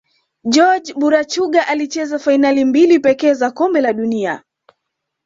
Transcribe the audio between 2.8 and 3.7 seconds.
pekee za